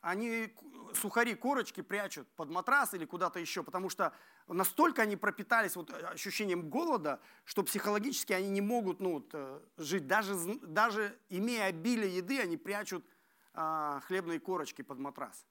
[0.00, 0.54] Они
[0.94, 4.12] сухари, корочки прячут под матрас или куда-то еще, потому что
[4.46, 10.06] настолько они пропитались вот ощущением голода, что психологически они не могут ну, вот, э, жить.
[10.06, 13.04] Даже, даже имея обилие еды, они прячут
[13.52, 15.44] а, хлебные корочки под матрас.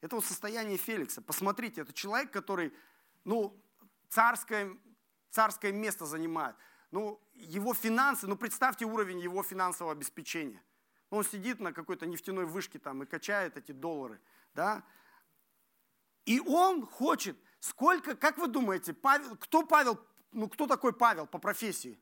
[0.00, 1.22] Это вот состояние Феликса.
[1.22, 2.74] Посмотрите, это человек, который
[3.24, 3.60] ну,
[4.08, 4.76] царское,
[5.30, 6.56] царское место занимает
[6.94, 10.62] ну, его финансы, ну, представьте уровень его финансового обеспечения.
[11.10, 14.20] Он сидит на какой-то нефтяной вышке там и качает эти доллары,
[14.54, 14.84] да.
[16.24, 19.98] И он хочет, сколько, как вы думаете, Павел, кто Павел,
[20.30, 22.00] ну, кто такой Павел по профессии?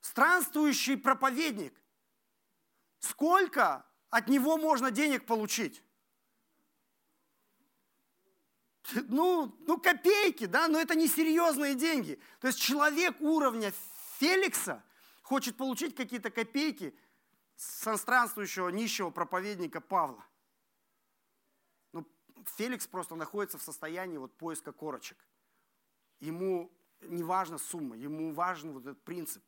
[0.00, 1.78] Странствующий проповедник.
[3.00, 5.84] Сколько от него можно денег получить?
[9.08, 12.18] Ну, ну копейки, да, но это не серьезные деньги.
[12.40, 13.72] То есть человек уровня
[14.18, 14.82] Феликса
[15.22, 16.94] хочет получить какие-то копейки
[17.56, 20.24] с странствующего нищего проповедника Павла.
[21.92, 22.04] Но
[22.56, 25.18] Феликс просто находится в состоянии вот поиска корочек.
[26.20, 29.42] Ему не важна сумма, ему важен вот этот принцип.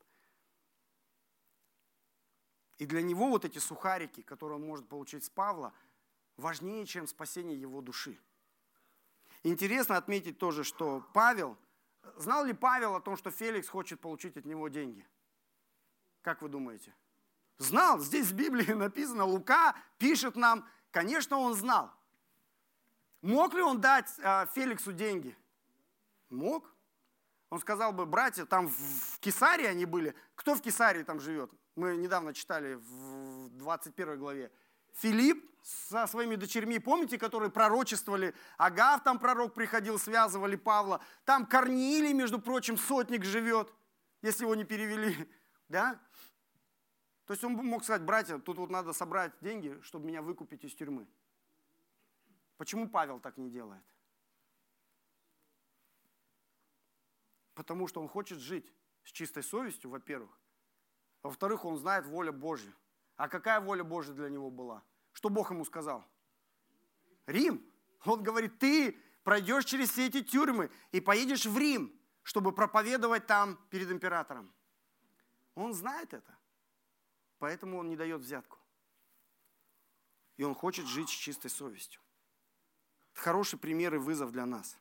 [2.77, 5.73] И для него вот эти сухарики, которые он может получить с Павла,
[6.37, 8.19] важнее, чем спасение его души.
[9.43, 11.57] Интересно отметить тоже, что Павел–
[12.17, 15.05] Знал ли Павел о том, что Феликс хочет получить от него деньги?
[16.21, 16.93] Как вы думаете?
[17.57, 17.99] Знал.
[17.99, 21.91] Здесь в Библии написано, Лука пишет нам, конечно, он знал.
[23.21, 25.35] Мог ли он дать э, Феликсу деньги?
[26.29, 26.69] Мог.
[27.49, 30.15] Он сказал бы, братья, там в Кесарии они были.
[30.35, 31.51] Кто в Кесарии там живет?
[31.75, 34.51] Мы недавно читали в 21 главе.
[34.93, 42.13] Филипп со своими дочерьми, помните, которые пророчествовали, Агав там пророк приходил, связывали Павла, там Корнилий,
[42.13, 43.73] между прочим, сотник живет,
[44.21, 45.29] если его не перевели,
[45.69, 45.99] да?
[47.25, 50.75] То есть он мог сказать, братья, тут вот надо собрать деньги, чтобы меня выкупить из
[50.75, 51.07] тюрьмы.
[52.57, 53.83] Почему Павел так не делает?
[57.55, 60.37] Потому что он хочет жить с чистой совестью, во-первых.
[61.21, 62.73] Во-вторых, он знает волю Божью.
[63.15, 64.83] А какая воля Божья для него была?
[65.13, 66.03] Что Бог ему сказал?
[67.25, 67.63] Рим.
[68.05, 73.57] Он говорит, ты пройдешь через все эти тюрьмы и поедешь в Рим, чтобы проповедовать там
[73.69, 74.53] перед императором.
[75.55, 76.37] Он знает это.
[77.39, 78.57] Поэтому он не дает взятку.
[80.37, 82.01] И он хочет жить с чистой совестью.
[83.13, 84.77] Это хороший пример и вызов для нас.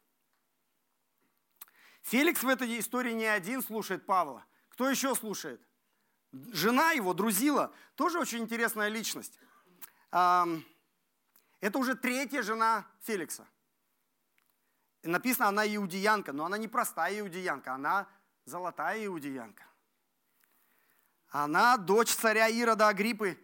[2.03, 4.45] Феликс в этой истории не один слушает Павла.
[4.71, 5.61] Кто еще слушает?
[6.33, 9.39] Жена его, Друзила, тоже очень интересная личность.
[10.11, 13.47] Это уже третья жена Феликса.
[15.03, 18.09] Написано, она иудеянка, но она не простая иудеянка, она
[18.45, 19.65] золотая иудеянка.
[21.29, 23.39] Она дочь царя Ирода Агриппы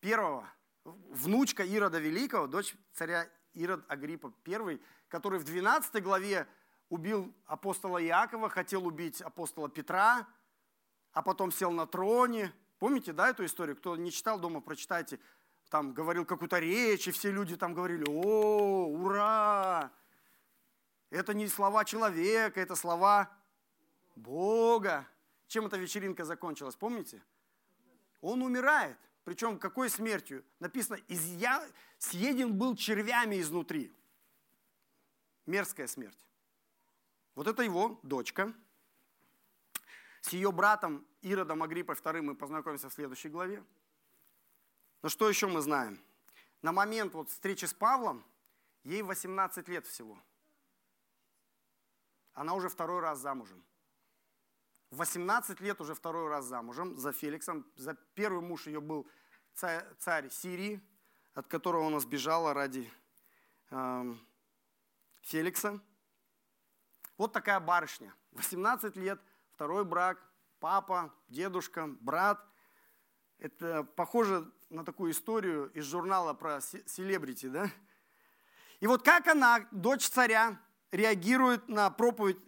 [0.00, 0.48] первого,
[0.84, 6.48] внучка Ирода Великого, дочь царя Ирод Агриппа первый, который в 12 главе
[6.88, 10.26] убил апостола Иакова, хотел убить апостола Петра,
[11.12, 12.52] а потом сел на троне.
[12.78, 13.76] Помните, да, эту историю?
[13.76, 15.20] Кто не читал дома, прочитайте.
[15.70, 19.90] Там говорил какую-то речь, и все люди там говорили, о, ура!
[21.10, 23.30] Это не слова человека, это слова
[24.16, 25.06] Бога.
[25.46, 27.22] Чем эта вечеринка закончилась, помните?
[28.20, 28.96] Он умирает.
[29.24, 30.44] Причем какой смертью?
[30.58, 31.62] Написано, изъя...
[31.98, 33.92] съеден был червями изнутри.
[35.46, 36.26] Мерзкая смерть.
[37.34, 38.52] Вот это его дочка.
[40.22, 43.62] С ее братом Иродом Агриппой II мы познакомимся в следующей главе.
[45.02, 46.00] Но что еще мы знаем?
[46.62, 48.24] На момент вот встречи с Павлом
[48.84, 50.16] ей 18 лет всего.
[52.34, 53.64] Она уже второй раз замужем.
[54.90, 57.66] 18 лет уже второй раз замужем за Феликсом.
[57.74, 59.08] За первый муж ее был
[59.54, 60.80] царь, Сирии,
[61.34, 62.90] от которого она сбежала ради
[63.70, 64.14] э,
[65.22, 65.80] Феликса.
[67.18, 68.14] Вот такая барышня.
[68.32, 69.20] 18 лет,
[69.54, 70.18] второй брак,
[70.60, 72.44] папа, дедушка, брат.
[73.38, 77.70] Это похоже на такую историю из журнала про селебрити, да?
[78.80, 82.38] И вот как она, дочь царя, реагирует на проповедь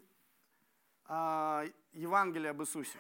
[1.09, 2.99] э, Евангелия об Иисусе?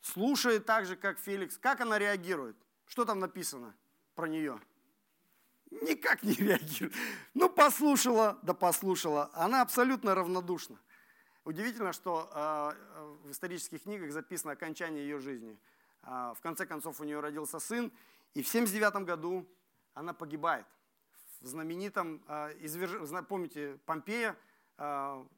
[0.00, 1.58] Слушает так же, как Феликс.
[1.58, 2.56] Как она реагирует?
[2.86, 3.74] Что там написано
[4.14, 4.60] про нее?
[5.70, 6.94] Никак не реагирует.
[7.34, 9.30] Ну, послушала, да послушала.
[9.34, 10.78] Она абсолютно равнодушна.
[11.48, 15.58] Удивительно, что э, в исторических книгах записано окончание ее жизни.
[16.02, 17.90] Э, в конце концов, у нее родился сын,
[18.34, 19.48] и в 79 году
[19.94, 20.66] она погибает.
[21.40, 22.22] В знаменитом,
[23.28, 24.36] помните, Помпея,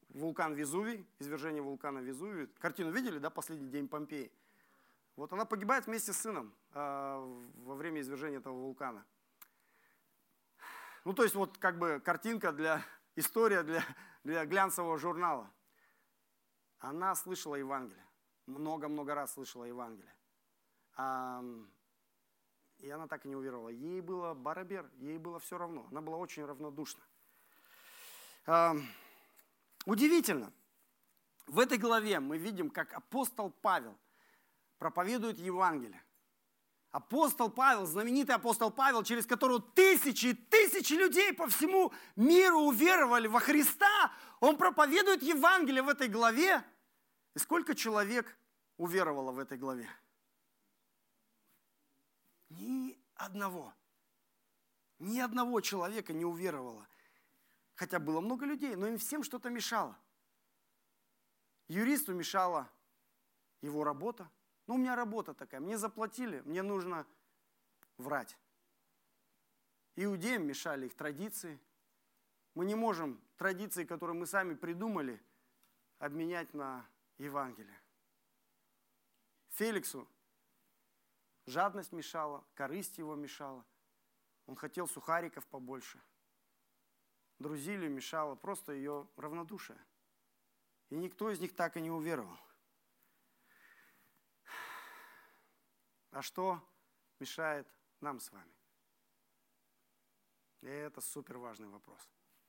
[0.09, 2.49] вулкан Везувий, извержение вулкана Везувий.
[2.59, 4.33] Картину видели, да, «Последний день Помпеи»?
[5.15, 9.05] Вот она погибает вместе с сыном во время извержения этого вулкана.
[11.05, 12.85] Ну, то есть вот как бы картинка для,
[13.15, 13.85] история для,
[14.25, 15.49] для глянцевого журнала.
[16.81, 18.05] Она слышала Евангелие.
[18.47, 20.15] Много-много раз слышала Евангелие.
[20.97, 21.43] А,
[22.79, 23.69] и она так и не уверовала.
[23.69, 25.87] Ей было барабер, ей было все равно.
[25.91, 27.03] Она была очень равнодушна.
[28.47, 28.75] А,
[29.87, 30.53] удивительно.
[31.47, 33.97] В этой главе мы видим, как апостол Павел–
[34.81, 36.03] проповедует Евангелие.
[36.91, 43.29] Апостол Павел, знаменитый апостол Павел, через которого тысячи и тысячи людей по всему миру уверовали
[43.29, 46.65] во Христа, он проповедует Евангелие в этой главе.
[47.35, 48.37] И сколько человек
[48.77, 49.89] уверовало в этой главе?
[52.49, 53.73] Ни одного.
[54.99, 56.89] Ни одного человека не уверовало.
[57.77, 59.97] Хотя было много людей, но им всем что-то мешало.
[61.69, 62.69] Юристу мешала
[63.63, 64.29] его работа–
[64.71, 67.05] ну, у меня работа такая, мне заплатили, мне нужно
[67.99, 68.39] врать.
[69.97, 71.59] Иудеям мешали их традиции.
[72.55, 75.21] Мы не можем традиции, которые мы сами придумали,
[75.99, 76.87] обменять на
[77.19, 77.81] Евангелие.
[79.49, 80.07] Феликсу
[81.47, 83.67] жадность мешала, корысть его мешала.
[84.47, 86.01] Он хотел сухариков побольше.
[87.41, 89.85] Друзилию мешало просто ее равнодушие.
[90.91, 92.39] И никто из них так и не уверовал.
[96.13, 96.61] А что
[97.21, 97.69] мешает
[98.01, 98.53] нам с вами?
[100.63, 102.01] И это супер важный вопрос.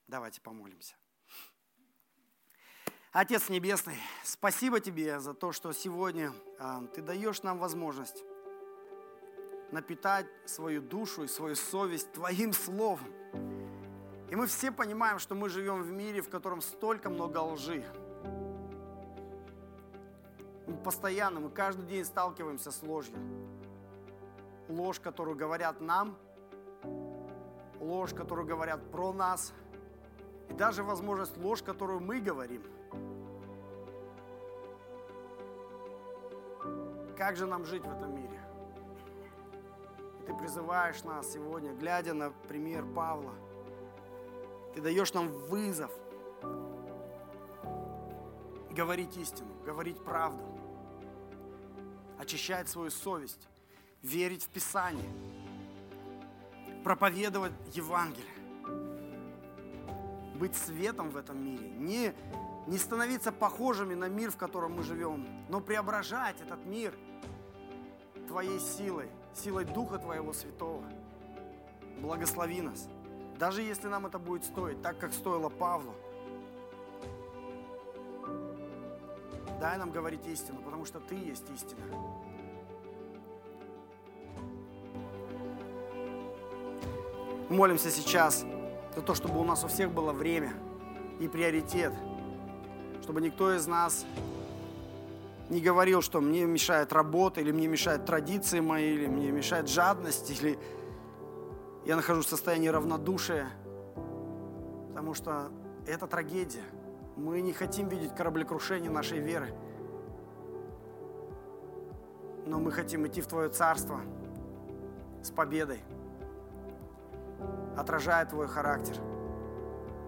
[0.07, 0.95] Давайте помолимся.
[3.11, 8.23] Отец Небесный, спасибо Тебе за то, что сегодня а, Ты даешь нам возможность
[9.71, 13.13] напитать свою душу и свою совесть Твоим Словом.
[14.29, 17.85] И мы все понимаем, что мы живем в мире, в котором столько много лжи.
[20.67, 23.15] Мы постоянно, мы каждый день сталкиваемся с ложью
[24.71, 26.17] ложь, которую говорят нам,
[27.79, 29.53] ложь, которую говорят про нас,
[30.49, 32.63] и даже возможность ложь, которую мы говорим.
[37.17, 38.39] Как же нам жить в этом мире?
[40.19, 43.33] И ты призываешь нас сегодня, глядя на пример Павла,
[44.73, 45.91] ты даешь нам вызов
[48.71, 50.43] говорить истину, говорить правду,
[52.17, 53.47] очищать свою совесть,
[54.01, 55.09] верить в Писание,
[56.83, 58.25] проповедовать Евангелие,
[60.35, 62.13] быть светом в этом мире, не,
[62.67, 66.95] не становиться похожими на мир, в котором мы живем, но преображать этот мир
[68.27, 70.83] Твоей силой, силой Духа Твоего Святого.
[71.99, 72.87] Благослови нас,
[73.37, 75.93] даже если нам это будет стоить, так как стоило Павлу.
[79.59, 81.83] Дай нам говорить истину, потому что Ты есть истина.
[87.51, 88.45] Молимся сейчас
[88.95, 90.53] за то, чтобы у нас у всех было время
[91.19, 91.93] и приоритет,
[93.03, 94.05] чтобы никто из нас
[95.49, 100.31] не говорил, что мне мешает работа, или мне мешают традиции мои, или мне мешает жадность,
[100.31, 100.57] или
[101.85, 103.49] я нахожусь в состоянии равнодушия,
[104.89, 105.49] потому что
[105.85, 106.63] это трагедия.
[107.17, 109.53] Мы не хотим видеть кораблекрушение нашей веры,
[112.45, 113.99] но мы хотим идти в Твое Царство
[115.21, 115.81] с победой
[117.77, 118.95] отражает Твой характер.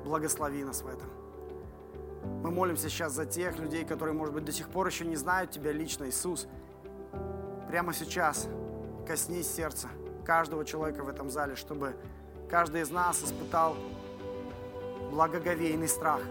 [0.03, 1.09] Благослови нас в этом.
[2.41, 5.51] Мы молимся сейчас за тех людей, которые, может быть, до сих пор еще не знают
[5.51, 6.47] Тебя лично, Иисус.
[7.67, 8.47] Прямо сейчас
[9.07, 9.87] коснись сердца
[10.25, 11.95] каждого человека в этом зале, чтобы
[12.49, 13.75] каждый из нас испытал
[15.11, 16.21] благоговейный страх.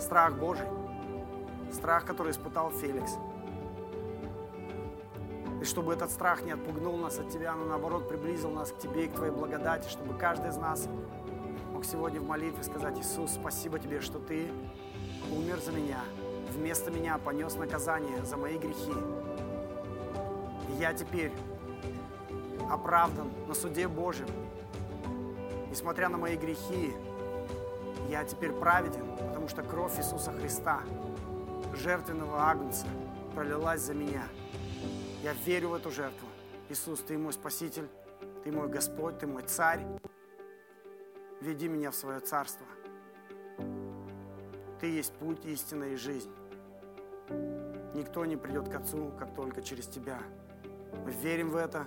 [0.00, 0.66] Страх Божий.
[1.72, 3.12] Страх, который испытал Феликс.
[5.62, 9.04] И чтобы этот страх не отпугнул нас от Тебя, но наоборот приблизил нас к Тебе
[9.04, 10.88] и к Твоей благодати, чтобы каждый из нас
[11.72, 14.50] мог сегодня в молитве сказать, Иисус, спасибо Тебе, что Ты
[15.30, 16.00] умер за меня,
[16.50, 18.92] вместо меня понес наказание за мои грехи.
[20.68, 21.30] И я теперь
[22.68, 24.26] оправдан на суде Божьем.
[25.70, 26.92] Несмотря на мои грехи,
[28.10, 30.80] я теперь праведен, потому что кровь Иисуса Христа,
[31.72, 32.88] жертвенного Агнца,
[33.32, 34.24] пролилась за меня–
[35.22, 36.28] я верю в эту жертву.
[36.68, 37.88] Иисус, Ты мой Спаситель,
[38.44, 39.84] Ты мой Господь, Ты мой Царь.
[41.40, 42.66] Веди меня в свое царство.
[44.80, 46.30] Ты есть путь, истина и жизнь.
[47.94, 50.18] Никто не придет к Отцу, как только через Тебя.
[51.04, 51.86] Мы верим в это,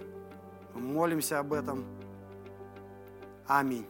[0.73, 1.85] мы молимся об этом.
[3.47, 3.85] Аминь.